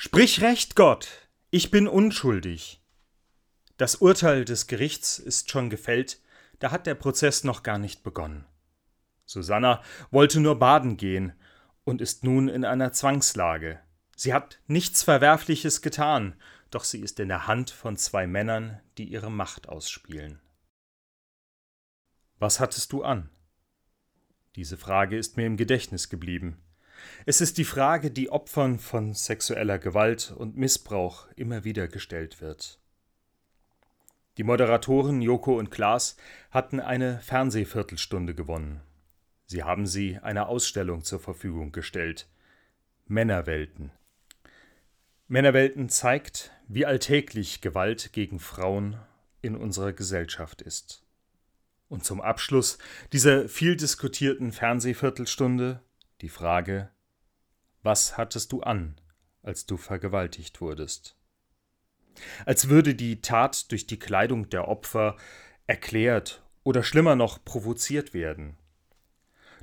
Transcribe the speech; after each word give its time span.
Sprich 0.00 0.42
recht, 0.42 0.76
Gott, 0.76 1.28
ich 1.50 1.72
bin 1.72 1.88
unschuldig. 1.88 2.80
Das 3.78 3.96
Urteil 3.96 4.44
des 4.44 4.68
Gerichts 4.68 5.18
ist 5.18 5.50
schon 5.50 5.70
gefällt, 5.70 6.22
da 6.60 6.70
hat 6.70 6.86
der 6.86 6.94
Prozess 6.94 7.42
noch 7.42 7.64
gar 7.64 7.78
nicht 7.78 8.04
begonnen. 8.04 8.46
Susanna 9.24 9.82
wollte 10.12 10.38
nur 10.38 10.56
baden 10.56 10.98
gehen 10.98 11.32
und 11.82 12.00
ist 12.00 12.22
nun 12.22 12.46
in 12.46 12.64
einer 12.64 12.92
Zwangslage. 12.92 13.80
Sie 14.14 14.32
hat 14.32 14.60
nichts 14.68 15.02
Verwerfliches 15.02 15.82
getan, 15.82 16.40
doch 16.70 16.84
sie 16.84 17.00
ist 17.00 17.18
in 17.18 17.26
der 17.26 17.48
Hand 17.48 17.70
von 17.70 17.96
zwei 17.96 18.28
Männern, 18.28 18.80
die 18.98 19.08
ihre 19.08 19.32
Macht 19.32 19.68
ausspielen. 19.68 20.40
Was 22.38 22.60
hattest 22.60 22.92
du 22.92 23.02
an? 23.02 23.30
Diese 24.54 24.76
Frage 24.76 25.18
ist 25.18 25.36
mir 25.36 25.46
im 25.46 25.56
Gedächtnis 25.56 26.08
geblieben. 26.08 26.62
Es 27.26 27.40
ist 27.40 27.58
die 27.58 27.64
Frage, 27.64 28.10
die 28.10 28.30
Opfern 28.30 28.78
von 28.78 29.14
sexueller 29.14 29.78
Gewalt 29.78 30.32
und 30.36 30.56
Missbrauch 30.56 31.26
immer 31.36 31.64
wieder 31.64 31.88
gestellt 31.88 32.40
wird. 32.40 32.78
Die 34.38 34.44
Moderatoren 34.44 35.20
Joko 35.20 35.58
und 35.58 35.70
Klaas 35.70 36.16
hatten 36.50 36.78
eine 36.78 37.18
Fernsehviertelstunde 37.20 38.34
gewonnen. 38.34 38.80
Sie 39.46 39.64
haben 39.64 39.86
sie 39.86 40.18
einer 40.18 40.48
Ausstellung 40.48 41.02
zur 41.02 41.18
Verfügung 41.18 41.72
gestellt. 41.72 42.28
Männerwelten. 43.06 43.90
Männerwelten 45.26 45.88
zeigt, 45.88 46.52
wie 46.68 46.86
alltäglich 46.86 47.60
Gewalt 47.60 48.12
gegen 48.12 48.38
Frauen 48.38 48.96
in 49.42 49.56
unserer 49.56 49.92
Gesellschaft 49.92 50.62
ist. 50.62 51.02
Und 51.88 52.04
zum 52.04 52.20
Abschluss 52.20 52.78
dieser 53.12 53.48
viel 53.48 53.76
diskutierten 53.76 54.52
Fernsehviertelstunde 54.52 55.82
die 56.20 56.28
Frage, 56.28 56.90
was 57.82 58.16
hattest 58.16 58.52
du 58.52 58.60
an, 58.62 59.00
als 59.42 59.66
du 59.66 59.76
vergewaltigt 59.76 60.60
wurdest? 60.60 61.16
Als 62.44 62.68
würde 62.68 62.94
die 62.94 63.20
Tat 63.20 63.70
durch 63.70 63.86
die 63.86 63.98
Kleidung 63.98 64.50
der 64.50 64.68
Opfer 64.68 65.16
erklärt 65.66 66.42
oder 66.64 66.82
schlimmer 66.82 67.14
noch 67.14 67.44
provoziert 67.44 68.14
werden. 68.14 68.58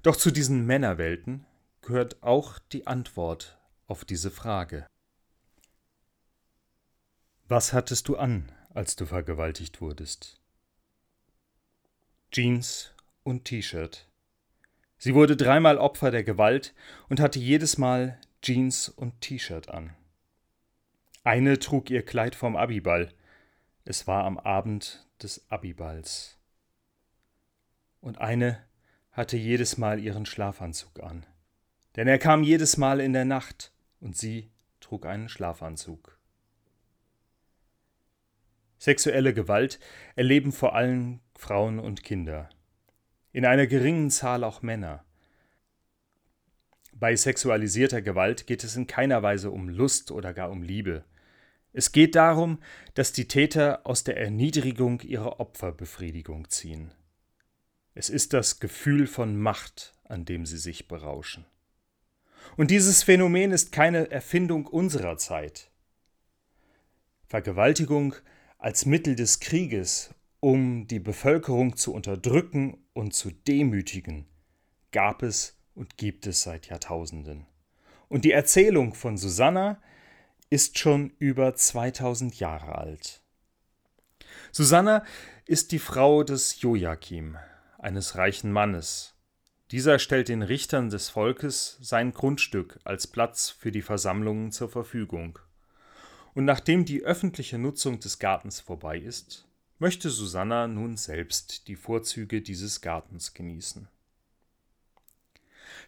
Doch 0.01 0.15
zu 0.15 0.31
diesen 0.31 0.65
Männerwelten 0.65 1.45
gehört 1.81 2.23
auch 2.23 2.59
die 2.59 2.87
Antwort 2.87 3.59
auf 3.87 4.05
diese 4.05 4.31
Frage. 4.31 4.87
Was 7.47 7.73
hattest 7.73 8.07
du 8.07 8.15
an, 8.15 8.51
als 8.69 8.95
du 8.95 9.05
vergewaltigt 9.05 9.81
wurdest? 9.81 10.41
Jeans 12.31 12.93
und 13.23 13.45
T-Shirt. 13.45 14.09
Sie 14.97 15.13
wurde 15.13 15.35
dreimal 15.35 15.77
Opfer 15.77 16.11
der 16.11 16.23
Gewalt 16.23 16.73
und 17.09 17.19
hatte 17.19 17.39
jedes 17.39 17.77
Mal 17.77 18.19
Jeans 18.41 18.89
und 18.89 19.21
T-Shirt 19.21 19.69
an. 19.69 19.93
Eine 21.23 21.59
trug 21.59 21.89
ihr 21.89 22.03
Kleid 22.03 22.35
vom 22.35 22.55
Abiball. 22.55 23.11
Es 23.83 24.07
war 24.07 24.23
am 24.23 24.37
Abend 24.37 25.07
des 25.21 25.49
Abiballs. 25.49 26.37
Und 27.99 28.19
eine 28.19 28.63
hatte 29.11 29.37
jedes 29.37 29.77
Mal 29.77 29.99
ihren 29.99 30.25
Schlafanzug 30.25 31.01
an. 31.01 31.25
Denn 31.95 32.07
er 32.07 32.19
kam 32.19 32.43
jedes 32.43 32.77
Mal 32.77 32.99
in 32.99 33.13
der 33.13 33.25
Nacht 33.25 33.71
und 33.99 34.17
sie 34.17 34.51
trug 34.79 35.05
einen 35.05 35.29
Schlafanzug. 35.29 36.19
Sexuelle 38.77 39.33
Gewalt 39.33 39.79
erleben 40.15 40.51
vor 40.51 40.75
allem 40.75 41.21
Frauen 41.35 41.79
und 41.79 42.03
Kinder 42.03 42.49
in 43.35 43.43
einer 43.43 43.67
geringen 43.67 44.11
Zahl 44.11 44.45
auch 44.45 44.61
Männer. 44.61 45.03
Bei 46.93 47.13
sexualisierter 47.17 48.01
Gewalt 48.01 48.47
geht 48.47 48.63
es 48.63 48.77
in 48.77 48.87
keiner 48.87 49.23
Weise 49.23 49.51
um 49.51 49.67
Lust 49.67 50.09
oder 50.11 50.33
gar 50.33 50.49
um 50.49 50.63
Liebe. 50.63 51.03
Es 51.73 51.91
geht 51.91 52.15
darum, 52.15 52.59
dass 52.93 53.11
die 53.11 53.27
Täter 53.27 53.81
aus 53.85 54.05
der 54.05 54.15
Erniedrigung 54.15 55.01
ihrer 55.01 55.41
Opferbefriedigung 55.41 56.49
ziehen. 56.49 56.93
Es 57.93 58.09
ist 58.09 58.31
das 58.31 58.61
Gefühl 58.61 59.05
von 59.05 59.37
Macht, 59.37 59.91
an 60.05 60.23
dem 60.23 60.45
sie 60.45 60.57
sich 60.57 60.87
berauschen. 60.87 61.43
Und 62.55 62.71
dieses 62.71 63.03
Phänomen 63.03 63.51
ist 63.51 63.73
keine 63.73 64.11
Erfindung 64.11 64.65
unserer 64.65 65.17
Zeit. 65.17 65.71
Vergewaltigung 67.27 68.15
als 68.59 68.85
Mittel 68.85 69.17
des 69.17 69.41
Krieges 69.41 70.15
um 70.39 70.87
die 70.87 70.99
Bevölkerung 70.99 71.75
zu 71.75 71.91
unterdrücken 71.91 72.84
und 72.95 73.13
zu 73.13 73.29
demütigen, 73.29 74.25
gab 74.91 75.21
es 75.21 75.59
und 75.75 75.97
gibt 75.97 76.25
es 76.25 76.41
seit 76.41 76.67
Jahrtausenden. 76.67 77.45
Und 78.07 78.23
die 78.25 78.31
Erzählung 78.31 78.93
von 78.93 79.17
Susanna 79.17 79.81
ist 80.49 80.79
schon 80.79 81.11
über 81.19 81.53
2000 81.53 82.39
Jahre 82.39 82.75
alt. 82.75 83.21
Susanna 84.51 85.03
ist 85.45 85.73
die 85.73 85.79
Frau 85.79 86.23
des 86.23 86.61
Joachim, 86.61 87.37
eines 87.77 88.15
reichen 88.15 88.51
Mannes. 88.51 89.13
Dieser 89.71 89.99
stellt 89.99 90.29
den 90.29 90.41
Richtern 90.41 90.89
des 90.89 91.09
Volkes 91.09 91.77
sein 91.81 92.13
Grundstück 92.13 92.79
als 92.85 93.07
Platz 93.07 93.49
für 93.49 93.71
die 93.71 93.81
Versammlungen 93.81 94.51
zur 94.51 94.69
Verfügung. 94.69 95.37
Und 96.33 96.45
nachdem 96.45 96.85
die 96.85 97.01
öffentliche 97.01 97.57
Nutzung 97.57 97.99
des 97.99 98.19
Gartens 98.19 98.61
vorbei 98.61 98.97
ist, 98.97 99.47
möchte 99.79 100.09
Susanna 100.09 100.67
nun 100.67 100.97
selbst 100.97 101.67
die 101.67 101.75
Vorzüge 101.75 102.41
dieses 102.41 102.81
Gartens 102.81 103.33
genießen. 103.33 103.87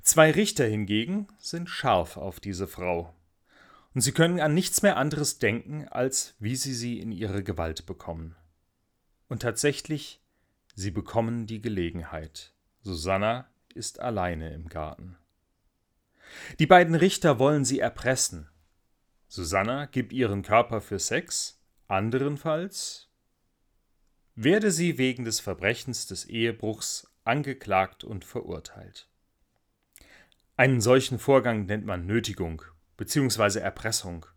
Zwei 0.01 0.31
Richter 0.31 0.65
hingegen 0.65 1.27
sind 1.39 1.69
scharf 1.69 2.17
auf 2.17 2.39
diese 2.39 2.67
Frau, 2.67 3.13
und 3.93 4.01
sie 4.01 4.11
können 4.11 4.39
an 4.39 4.53
nichts 4.53 4.81
mehr 4.81 4.97
anderes 4.97 5.39
denken, 5.39 5.87
als 5.87 6.35
wie 6.39 6.55
sie 6.55 6.73
sie 6.73 6.99
in 6.99 7.11
ihre 7.11 7.43
Gewalt 7.43 7.85
bekommen. 7.85 8.35
Und 9.27 9.41
tatsächlich, 9.41 10.21
sie 10.75 10.91
bekommen 10.91 11.47
die 11.47 11.61
Gelegenheit. 11.61 12.53
Susanna 12.81 13.49
ist 13.73 13.99
alleine 13.99 14.53
im 14.53 14.69
Garten. 14.69 15.17
Die 16.59 16.67
beiden 16.67 16.95
Richter 16.95 17.39
wollen 17.39 17.65
sie 17.65 17.79
erpressen. 17.79 18.49
Susanna 19.27 19.85
gibt 19.85 20.13
ihren 20.13 20.41
Körper 20.41 20.79
für 20.79 20.99
Sex, 20.99 21.59
anderenfalls 21.87 23.06
werde 24.37 24.69
sie 24.69 24.99
wegen 24.99 25.25
des 25.25 25.39
Verbrechens 25.39 26.05
des 26.05 26.25
Ehebruchs 26.25 27.09
angeklagt 27.23 28.03
und 28.03 28.23
verurteilt. 28.23 29.09
Einen 30.55 30.79
solchen 30.79 31.17
Vorgang 31.17 31.65
nennt 31.65 31.85
man 31.85 32.05
Nötigung 32.05 32.61
bzw. 32.97 33.59
Erpressung. 33.59 34.27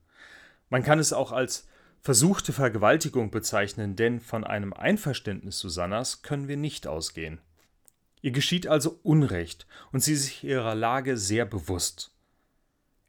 Man 0.70 0.82
kann 0.82 0.98
es 0.98 1.12
auch 1.12 1.32
als 1.32 1.68
versuchte 2.00 2.54
Vergewaltigung 2.54 3.30
bezeichnen, 3.30 3.94
denn 3.94 4.20
von 4.20 4.42
einem 4.42 4.72
Einverständnis 4.72 5.58
Susannas 5.58 6.22
können 6.22 6.48
wir 6.48 6.56
nicht 6.56 6.86
ausgehen. 6.86 7.38
Ihr 8.22 8.32
geschieht 8.32 8.66
also 8.66 8.98
Unrecht 9.02 9.66
und 9.92 10.00
sie 10.02 10.14
ist 10.14 10.24
sich 10.24 10.44
ihrer 10.44 10.74
Lage 10.74 11.18
sehr 11.18 11.44
bewusst. 11.44 12.14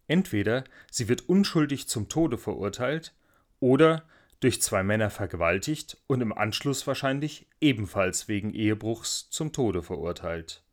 Entweder 0.08 0.66
sie 0.91 1.08
wird 1.08 1.29
unschuldig 1.29 1.88
zum 1.88 2.09
Tode 2.09 2.38
verurteilt 2.38 3.13
oder 3.62 4.03
durch 4.41 4.62
zwei 4.62 4.84
Männer 4.84 5.09
vergewaltigt 5.09 5.97
und 6.07 6.19
im 6.19 6.34
Anschluss 6.34 6.85
wahrscheinlich 6.85 7.47
ebenfalls 7.62 8.28
wegen 8.28 8.53
Ehebruchs 8.53 9.29
zum 9.29 9.53
Tode 9.53 9.84
verurteilt. 9.84 10.63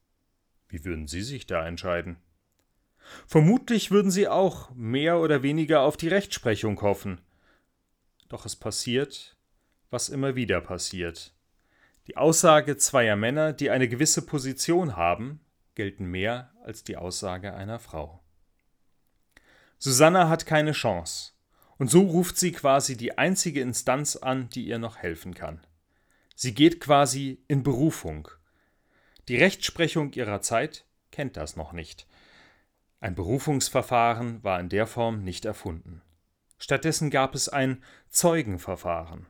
Wie 0.68 0.84
würden 0.84 1.06
Sie 1.06 1.22
sich 1.22 1.46
da 1.46 1.66
entscheiden? 1.66 2.16
Vermutlich 3.26 3.90
würden 3.90 4.10
Sie 4.10 4.26
auch 4.26 4.70
mehr 4.74 5.18
oder 5.18 5.42
weniger 5.42 5.82
auf 5.82 5.96
die 5.96 6.08
Rechtsprechung 6.08 6.80
hoffen. 6.80 7.20
Doch 8.28 8.44
es 8.44 8.56
passiert, 8.56 9.36
was 9.90 10.08
immer 10.08 10.34
wieder 10.34 10.60
passiert. 10.60 11.32
Die 12.06 12.16
Aussage 12.16 12.78
zweier 12.78 13.16
Männer, 13.16 13.52
die 13.52 13.70
eine 13.70 13.88
gewisse 13.88 14.24
Position 14.24 14.96
haben, 14.96 15.40
gelten 15.74 16.06
mehr 16.06 16.52
als 16.64 16.84
die 16.84 16.96
Aussage 16.96 17.54
einer 17.54 17.78
Frau. 17.78 18.22
Susanna 19.78 20.28
hat 20.28 20.46
keine 20.46 20.72
Chance. 20.72 21.32
Und 21.78 21.90
so 21.90 22.02
ruft 22.02 22.36
sie 22.36 22.52
quasi 22.52 22.96
die 22.96 23.16
einzige 23.18 23.60
Instanz 23.60 24.16
an, 24.16 24.48
die 24.50 24.66
ihr 24.66 24.78
noch 24.78 24.98
helfen 24.98 25.34
kann. 25.34 25.60
Sie 26.34 26.54
geht 26.54 26.80
quasi 26.80 27.42
in 27.48 27.62
Berufung. 27.62 28.28
Die 29.28 29.36
Rechtsprechung 29.36 30.12
ihrer 30.12 30.40
Zeit 30.40 30.84
kennt 31.10 31.36
das 31.36 31.56
noch 31.56 31.72
nicht. 31.72 32.06
Ein 33.00 33.14
Berufungsverfahren 33.14 34.42
war 34.42 34.58
in 34.58 34.68
der 34.68 34.86
Form 34.86 35.22
nicht 35.22 35.44
erfunden. 35.44 36.02
Stattdessen 36.58 37.10
gab 37.10 37.34
es 37.34 37.48
ein 37.48 37.82
Zeugenverfahren. 38.08 39.26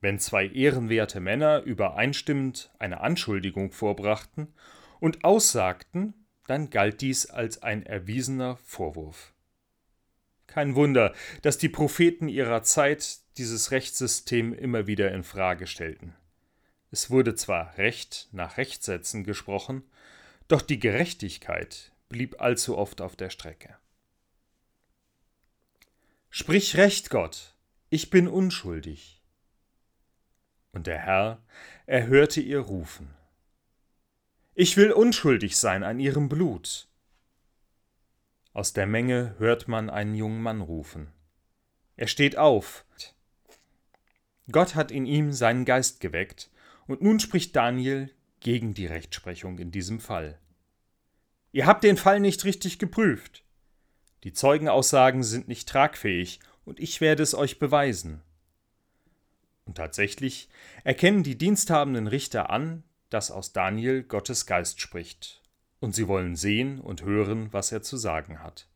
Wenn 0.00 0.18
zwei 0.18 0.46
ehrenwerte 0.46 1.20
Männer 1.20 1.62
übereinstimmend 1.62 2.70
eine 2.78 3.00
Anschuldigung 3.00 3.70
vorbrachten 3.70 4.52
und 4.98 5.24
aussagten, 5.24 6.14
dann 6.46 6.70
galt 6.70 7.00
dies 7.00 7.26
als 7.26 7.62
ein 7.62 7.84
erwiesener 7.84 8.56
Vorwurf. 8.56 9.32
Kein 10.46 10.74
Wunder, 10.74 11.14
dass 11.42 11.58
die 11.58 11.68
Propheten 11.68 12.28
ihrer 12.28 12.62
Zeit 12.62 13.18
dieses 13.36 13.70
Rechtssystem 13.70 14.52
immer 14.54 14.86
wieder 14.86 15.12
in 15.12 15.22
Frage 15.22 15.66
stellten. 15.66 16.14
Es 16.90 17.10
wurde 17.10 17.34
zwar 17.34 17.76
Recht 17.78 18.28
nach 18.32 18.56
Rechtsätzen 18.56 19.24
gesprochen, 19.24 19.82
doch 20.48 20.62
die 20.62 20.78
Gerechtigkeit 20.78 21.92
blieb 22.08 22.40
allzu 22.40 22.78
oft 22.78 23.00
auf 23.00 23.16
der 23.16 23.30
Strecke. 23.30 23.76
Sprich 26.30 26.76
recht, 26.76 27.10
Gott, 27.10 27.54
ich 27.90 28.10
bin 28.10 28.28
unschuldig. 28.28 29.22
Und 30.72 30.86
der 30.86 30.98
Herr 30.98 31.42
erhörte 31.86 32.40
ihr 32.40 32.60
Rufen. 32.60 33.14
Ich 34.54 34.76
will 34.76 34.92
unschuldig 34.92 35.56
sein 35.56 35.82
an 35.82 35.98
ihrem 35.98 36.28
Blut. 36.28 36.88
Aus 38.56 38.72
der 38.72 38.86
Menge 38.86 39.34
hört 39.36 39.68
man 39.68 39.90
einen 39.90 40.14
jungen 40.14 40.40
Mann 40.40 40.62
rufen. 40.62 41.12
Er 41.96 42.06
steht 42.06 42.38
auf. 42.38 42.86
Gott 44.50 44.74
hat 44.74 44.90
in 44.90 45.04
ihm 45.04 45.34
seinen 45.34 45.66
Geist 45.66 46.00
geweckt, 46.00 46.50
und 46.86 47.02
nun 47.02 47.20
spricht 47.20 47.54
Daniel 47.54 48.10
gegen 48.40 48.72
die 48.72 48.86
Rechtsprechung 48.86 49.58
in 49.58 49.72
diesem 49.72 50.00
Fall. 50.00 50.38
Ihr 51.52 51.66
habt 51.66 51.84
den 51.84 51.98
Fall 51.98 52.18
nicht 52.18 52.46
richtig 52.46 52.78
geprüft. 52.78 53.44
Die 54.24 54.32
Zeugenaussagen 54.32 55.22
sind 55.22 55.48
nicht 55.48 55.68
tragfähig, 55.68 56.40
und 56.64 56.80
ich 56.80 57.02
werde 57.02 57.22
es 57.22 57.34
euch 57.34 57.58
beweisen. 57.58 58.22
Und 59.66 59.76
tatsächlich 59.76 60.48
erkennen 60.82 61.22
die 61.22 61.36
diensthabenden 61.36 62.06
Richter 62.06 62.48
an, 62.48 62.84
dass 63.10 63.30
aus 63.30 63.52
Daniel 63.52 64.02
Gottes 64.02 64.46
Geist 64.46 64.80
spricht, 64.80 65.42
und 65.80 65.94
sie 65.94 66.08
wollen 66.08 66.36
sehen 66.36 66.80
und 66.80 67.02
hören, 67.02 67.52
was 67.52 67.72
er 67.72 67.82
zu 67.82 67.96
sagen 67.96 68.42
hat. 68.42 68.68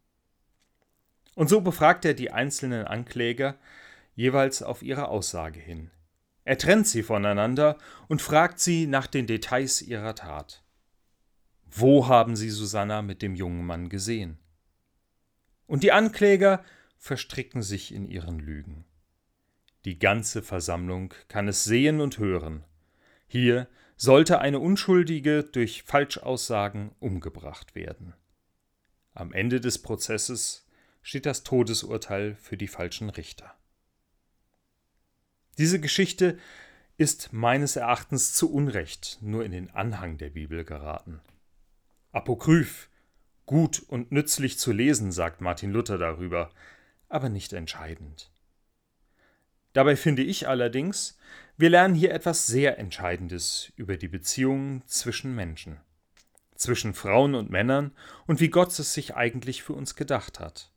Und 1.35 1.49
so 1.49 1.61
befragt 1.61 2.05
er 2.05 2.15
die 2.15 2.31
einzelnen 2.31 2.87
Ankläger 2.87 3.57
jeweils 4.15 4.63
auf 4.63 4.83
ihre 4.83 5.09
Aussage 5.09 5.61
hin. 5.61 5.91
Er 6.45 6.59
trennt 6.59 6.87
sie 6.87 7.03
voneinander 7.03 7.79
und 8.09 8.23
fragt 8.23 8.61
sie 8.61 8.87
nach 8.87 9.07
den 9.07 9.27
Details 9.27 9.83
ihrer 9.83 10.15
Tat. 10.15 10.63
Wo 11.67 12.09
haben 12.09 12.35
sie 12.35 12.51
Susanna 12.51 13.03
mit 13.03 13.23
dem 13.23 13.35
jungen 13.35 13.65
Mann 13.65 13.89
gesehen? 13.89 14.39
Und 15.67 15.85
die 15.85 15.93
Ankläger 15.93 16.65
verstricken 16.99 17.63
sich 17.63 17.95
in 17.95 18.05
ihren 18.05 18.41
Lügen. 18.41 18.85
Die 19.85 19.99
ganze 19.99 20.43
Versammlung 20.43 21.15
kann 21.29 21.49
es 21.49 21.65
sehen 21.65 22.01
und 22.01 22.19
hören. 22.19 22.65
Hier 23.29 23.69
sollte 24.03 24.41
eine 24.41 24.61
Unschuldige 24.61 25.45
durch 25.45 25.83
Falschaussagen 25.83 26.93
umgebracht 27.01 27.75
werden. 27.75 28.15
Am 29.13 29.35
Ende 29.35 29.61
des 29.61 29.83
Prozesses 29.83 30.67
steht 31.03 31.27
das 31.27 31.43
Todesurteil 31.43 32.35
für 32.37 32.57
die 32.57 32.67
falschen 32.67 33.11
Richter. 33.11 33.55
Diese 35.59 35.81
Geschichte 35.81 36.39
ist 36.97 37.35
meines 37.35 37.77
Erachtens 37.77 38.33
zu 38.33 38.51
Unrecht 38.51 39.19
nur 39.21 39.45
in 39.45 39.53
den 39.53 39.69
Anhang 39.69 40.17
der 40.17 40.31
Bibel 40.31 40.65
geraten. 40.65 41.21
Apokryph, 42.11 42.89
Gut 43.45 43.81
und 43.81 44.13
nützlich 44.13 44.59
zu 44.59 44.73
lesen, 44.73 45.13
sagt 45.13 45.43
Martin 45.43 45.73
Luther 45.73 45.99
darüber, 45.99 46.51
aber 47.11 47.29
nicht 47.29 47.53
entscheidend. 47.53 48.31
Dabei 49.75 49.95
finde 49.95 50.23
ich 50.23 50.49
allerdings, 50.49 51.19
wir 51.61 51.69
lernen 51.69 51.95
hier 51.95 52.13
etwas 52.13 52.47
sehr 52.47 52.79
Entscheidendes 52.79 53.71
über 53.77 53.99
die 53.99 54.09
Beziehungen 54.09 54.83
zwischen 54.87 55.35
Menschen, 55.35 55.79
zwischen 56.55 56.95
Frauen 56.95 57.35
und 57.35 57.51
Männern 57.51 57.93
und 58.27 58.41
wie 58.41 58.49
Gott 58.49 58.79
es 58.79 58.95
sich 58.95 59.15
eigentlich 59.15 59.63
für 59.63 59.75
uns 59.75 59.95
gedacht 59.95 60.41
hat. 60.41 60.73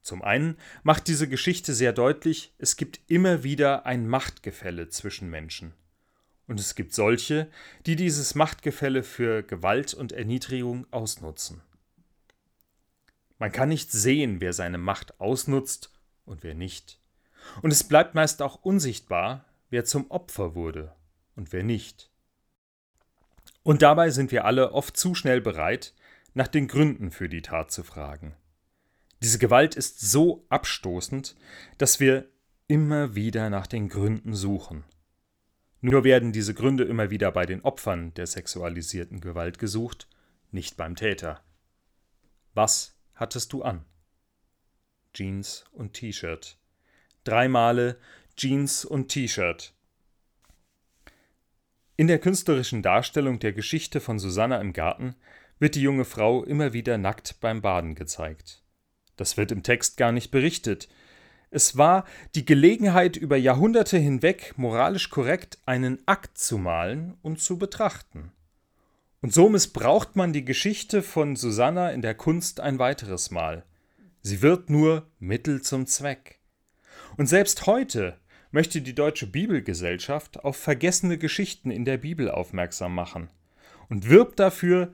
Zum 0.00 0.22
einen 0.22 0.56
macht 0.82 1.08
diese 1.08 1.28
Geschichte 1.28 1.74
sehr 1.74 1.92
deutlich, 1.92 2.54
es 2.56 2.76
gibt 2.76 3.00
immer 3.06 3.44
wieder 3.44 3.84
ein 3.84 4.08
Machtgefälle 4.08 4.88
zwischen 4.88 5.28
Menschen. 5.28 5.74
Und 6.46 6.58
es 6.58 6.74
gibt 6.74 6.94
solche, 6.94 7.50
die 7.84 7.96
dieses 7.96 8.34
Machtgefälle 8.34 9.02
für 9.02 9.42
Gewalt 9.42 9.92
und 9.92 10.12
Erniedrigung 10.12 10.86
ausnutzen. 10.90 11.60
Man 13.38 13.52
kann 13.52 13.68
nicht 13.68 13.92
sehen, 13.92 14.40
wer 14.40 14.54
seine 14.54 14.78
Macht 14.78 15.20
ausnutzt 15.20 15.92
und 16.24 16.42
wer 16.42 16.54
nicht. 16.54 17.01
Und 17.62 17.70
es 17.70 17.84
bleibt 17.84 18.14
meist 18.14 18.42
auch 18.42 18.62
unsichtbar, 18.62 19.44
wer 19.70 19.84
zum 19.84 20.10
Opfer 20.10 20.54
wurde 20.54 20.94
und 21.36 21.52
wer 21.52 21.62
nicht. 21.62 22.10
Und 23.62 23.82
dabei 23.82 24.10
sind 24.10 24.32
wir 24.32 24.44
alle 24.44 24.72
oft 24.72 24.96
zu 24.96 25.14
schnell 25.14 25.40
bereit, 25.40 25.94
nach 26.34 26.48
den 26.48 26.68
Gründen 26.68 27.10
für 27.10 27.28
die 27.28 27.42
Tat 27.42 27.70
zu 27.70 27.82
fragen. 27.82 28.34
Diese 29.22 29.38
Gewalt 29.38 29.76
ist 29.76 30.00
so 30.00 30.44
abstoßend, 30.48 31.36
dass 31.78 32.00
wir 32.00 32.28
immer 32.66 33.14
wieder 33.14 33.50
nach 33.50 33.66
den 33.66 33.88
Gründen 33.88 34.34
suchen. 34.34 34.84
Nur 35.80 36.04
werden 36.04 36.32
diese 36.32 36.54
Gründe 36.54 36.84
immer 36.84 37.10
wieder 37.10 37.30
bei 37.32 37.44
den 37.44 37.62
Opfern 37.62 38.14
der 38.14 38.26
sexualisierten 38.26 39.20
Gewalt 39.20 39.58
gesucht, 39.58 40.08
nicht 40.50 40.76
beim 40.76 40.96
Täter. 40.96 41.42
Was 42.54 42.96
hattest 43.14 43.52
du 43.52 43.62
an? 43.62 43.84
Jeans 45.12 45.64
und 45.72 45.92
T-Shirt. 45.94 46.58
Drei 47.24 47.48
Male 47.48 47.98
Jeans 48.36 48.84
und 48.84 49.08
T-Shirt. 49.08 49.72
In 51.96 52.06
der 52.06 52.18
künstlerischen 52.18 52.82
Darstellung 52.82 53.38
der 53.38 53.52
Geschichte 53.52 54.00
von 54.00 54.18
Susanna 54.18 54.60
im 54.60 54.72
Garten 54.72 55.14
wird 55.58 55.74
die 55.74 55.82
junge 55.82 56.04
Frau 56.04 56.42
immer 56.44 56.72
wieder 56.72 56.98
nackt 56.98 57.40
beim 57.40 57.62
Baden 57.62 57.94
gezeigt. 57.94 58.62
Das 59.16 59.36
wird 59.36 59.52
im 59.52 59.62
Text 59.62 59.96
gar 59.96 60.10
nicht 60.10 60.30
berichtet, 60.30 60.88
es 61.54 61.76
war 61.76 62.06
die 62.34 62.46
Gelegenheit, 62.46 63.18
über 63.18 63.36
Jahrhunderte 63.36 63.98
hinweg 63.98 64.54
moralisch 64.56 65.10
korrekt 65.10 65.58
einen 65.66 65.98
Akt 66.06 66.38
zu 66.38 66.56
malen 66.56 67.18
und 67.20 67.42
zu 67.42 67.58
betrachten. 67.58 68.32
Und 69.20 69.34
so 69.34 69.50
missbraucht 69.50 70.16
man 70.16 70.32
die 70.32 70.46
Geschichte 70.46 71.02
von 71.02 71.36
Susanna 71.36 71.90
in 71.90 72.00
der 72.00 72.14
Kunst 72.14 72.60
ein 72.60 72.78
weiteres 72.78 73.30
Mal. 73.30 73.66
Sie 74.22 74.40
wird 74.40 74.70
nur 74.70 75.06
Mittel 75.18 75.60
zum 75.60 75.86
Zweck. 75.86 76.38
Und 77.16 77.26
selbst 77.26 77.66
heute 77.66 78.18
möchte 78.50 78.82
die 78.82 78.94
Deutsche 78.94 79.26
Bibelgesellschaft 79.26 80.44
auf 80.44 80.56
vergessene 80.56 81.18
Geschichten 81.18 81.70
in 81.70 81.84
der 81.84 81.96
Bibel 81.96 82.30
aufmerksam 82.30 82.94
machen 82.94 83.28
und 83.88 84.08
wirbt 84.08 84.38
dafür 84.38 84.92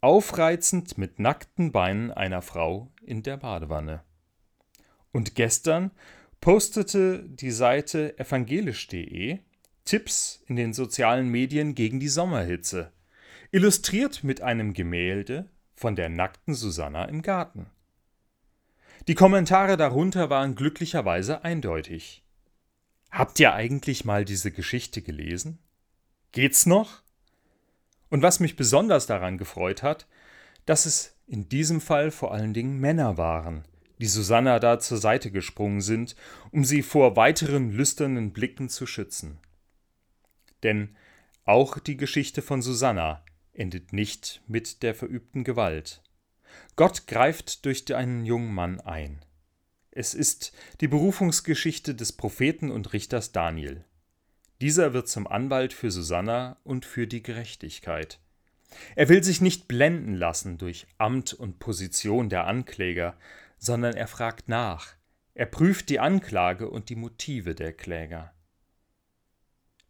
aufreizend 0.00 0.98
mit 0.98 1.18
nackten 1.18 1.72
Beinen 1.72 2.10
einer 2.10 2.42
Frau 2.42 2.92
in 3.02 3.22
der 3.22 3.36
Badewanne. 3.36 4.02
Und 5.12 5.34
gestern 5.34 5.90
postete 6.40 7.24
die 7.24 7.50
Seite 7.50 8.18
evangelisch.de 8.18 9.40
Tipps 9.84 10.42
in 10.46 10.56
den 10.56 10.74
sozialen 10.74 11.28
Medien 11.28 11.74
gegen 11.74 11.98
die 11.98 12.08
Sommerhitze, 12.08 12.92
illustriert 13.50 14.22
mit 14.22 14.42
einem 14.42 14.74
Gemälde 14.74 15.48
von 15.74 15.96
der 15.96 16.10
nackten 16.10 16.54
Susanna 16.54 17.06
im 17.06 17.22
Garten. 17.22 17.70
Die 19.06 19.14
Kommentare 19.14 19.76
darunter 19.76 20.28
waren 20.30 20.54
glücklicherweise 20.54 21.44
eindeutig. 21.44 22.24
Habt 23.10 23.40
ihr 23.40 23.54
eigentlich 23.54 24.04
mal 24.04 24.24
diese 24.24 24.50
Geschichte 24.50 25.02
gelesen? 25.02 25.58
Geht's 26.32 26.66
noch? 26.66 27.02
Und 28.10 28.22
was 28.22 28.40
mich 28.40 28.56
besonders 28.56 29.06
daran 29.06 29.38
gefreut 29.38 29.82
hat, 29.82 30.06
dass 30.66 30.86
es 30.86 31.16
in 31.26 31.48
diesem 31.48 31.80
Fall 31.80 32.10
vor 32.10 32.32
allen 32.32 32.54
Dingen 32.54 32.78
Männer 32.78 33.16
waren, 33.16 33.64
die 33.98 34.06
Susanna 34.06 34.58
da 34.58 34.78
zur 34.78 34.98
Seite 34.98 35.30
gesprungen 35.30 35.80
sind, 35.80 36.16
um 36.50 36.64
sie 36.64 36.82
vor 36.82 37.16
weiteren 37.16 37.70
lüsternen 37.70 38.32
Blicken 38.32 38.68
zu 38.68 38.86
schützen. 38.86 39.38
Denn 40.62 40.96
auch 41.44 41.78
die 41.78 41.96
Geschichte 41.96 42.42
von 42.42 42.62
Susanna 42.62 43.24
endet 43.52 43.92
nicht 43.92 44.42
mit 44.46 44.82
der 44.82 44.94
verübten 44.94 45.44
Gewalt. 45.44 46.02
Gott 46.76 47.06
greift 47.06 47.64
durch 47.64 47.94
einen 47.94 48.24
jungen 48.24 48.52
Mann 48.52 48.80
ein. 48.80 49.24
Es 49.90 50.14
ist 50.14 50.52
die 50.80 50.88
Berufungsgeschichte 50.88 51.94
des 51.94 52.12
Propheten 52.12 52.70
und 52.70 52.92
Richters 52.92 53.32
Daniel. 53.32 53.84
Dieser 54.60 54.92
wird 54.92 55.08
zum 55.08 55.26
Anwalt 55.26 55.72
für 55.72 55.90
Susanna 55.90 56.56
und 56.64 56.84
für 56.84 57.06
die 57.06 57.22
Gerechtigkeit. 57.22 58.20
Er 58.96 59.08
will 59.08 59.24
sich 59.24 59.40
nicht 59.40 59.68
blenden 59.68 60.14
lassen 60.14 60.58
durch 60.58 60.86
Amt 60.98 61.32
und 61.32 61.58
Position 61.58 62.28
der 62.28 62.46
Ankläger, 62.46 63.16
sondern 63.58 63.94
er 63.94 64.06
fragt 64.06 64.48
nach. 64.48 64.94
Er 65.34 65.46
prüft 65.46 65.88
die 65.88 66.00
Anklage 66.00 66.68
und 66.68 66.88
die 66.88 66.96
Motive 66.96 67.54
der 67.54 67.72
Kläger. 67.72 68.32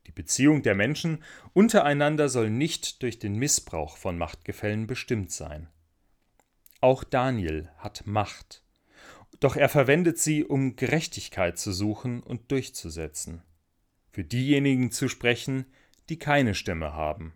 Die 0.06 0.12
Beziehung 0.12 0.62
der 0.62 0.74
Menschen 0.74 1.22
untereinander 1.52 2.28
soll 2.28 2.50
nicht 2.50 3.02
durch 3.02 3.18
den 3.18 3.36
Missbrauch 3.36 3.96
von 3.96 4.16
Machtgefällen 4.16 4.86
bestimmt 4.86 5.32
sein. 5.32 5.68
Auch 6.80 7.02
Daniel 7.02 7.70
hat 7.78 8.06
Macht, 8.06 8.62
doch 9.40 9.56
er 9.56 9.68
verwendet 9.68 10.18
sie, 10.18 10.44
um 10.44 10.76
Gerechtigkeit 10.76 11.58
zu 11.58 11.72
suchen 11.72 12.22
und 12.22 12.52
durchzusetzen, 12.52 13.42
für 14.12 14.22
diejenigen 14.22 14.92
zu 14.92 15.08
sprechen, 15.08 15.66
die 16.08 16.20
keine 16.20 16.54
Stimme 16.54 16.92
haben. 16.92 17.34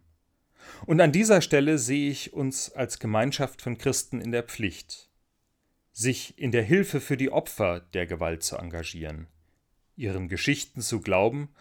Und 0.86 1.00
an 1.00 1.10
dieser 1.10 1.40
Stelle 1.40 1.78
sehe 1.78 2.08
ich 2.08 2.32
uns 2.32 2.70
als 2.70 3.00
Gemeinschaft 3.00 3.62
von 3.62 3.78
Christen 3.78 4.20
in 4.20 4.30
der 4.30 4.44
Pflicht, 4.44 5.10
sich 5.90 6.38
in 6.38 6.52
der 6.52 6.62
Hilfe 6.62 7.00
für 7.00 7.16
die 7.16 7.32
Opfer 7.32 7.80
der 7.80 8.06
Gewalt 8.06 8.44
zu 8.44 8.56
engagieren, 8.56 9.26
ihren 9.96 10.28
Geschichten 10.28 10.82
zu 10.82 11.00
glauben 11.00 11.52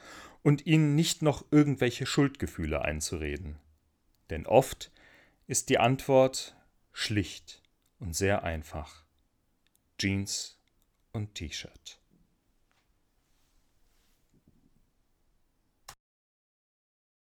und 0.44 0.68
ihnen 0.68 0.94
nicht 0.94 1.24
noch 1.24 1.46
irgendwelche 1.50 2.06
Schuldgefühle 2.06 2.84
einzureden. 2.84 3.58
Denn 4.30 4.46
oft 4.46 4.92
ist 5.48 5.70
die 5.70 5.80
Antwort 5.80 6.56
schlicht 6.94 7.61
und 8.02 8.16
sehr 8.16 8.44
einfach. 8.44 9.06
Jeans 9.98 10.60
und 11.14 11.36
T-Shirt. 11.36 12.01